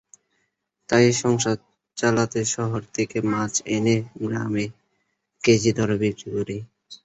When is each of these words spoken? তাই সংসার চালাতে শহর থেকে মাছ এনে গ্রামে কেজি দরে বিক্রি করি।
তাই 0.89 1.07
সংসার 1.21 1.57
চালাতে 1.97 2.41
শহর 2.55 2.81
থেকে 2.95 3.17
মাছ 3.31 3.53
এনে 3.75 3.95
গ্রামে 4.21 4.65
কেজি 5.43 5.71
দরে 5.77 5.95
বিক্রি 6.01 6.29
করি। 6.35 6.57